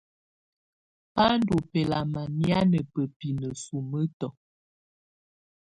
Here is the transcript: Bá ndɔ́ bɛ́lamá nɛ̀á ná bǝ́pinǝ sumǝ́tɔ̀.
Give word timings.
Bá 1.13 1.25
ndɔ́ 1.39 1.59
bɛ́lamá 1.71 2.21
nɛ̀á 2.37 2.59
ná 2.71 2.79
bǝ́pinǝ 2.91 3.49
sumǝ́tɔ̀. 3.63 4.31